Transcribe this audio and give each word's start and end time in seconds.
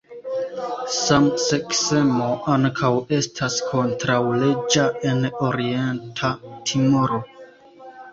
Samseksemo 0.93 2.29
ankaŭ 2.53 2.89
estas 3.17 3.57
kontraŭleĝa 3.65 4.87
en 5.11 5.29
Orienta 5.51 6.33
Timoro. 6.71 7.21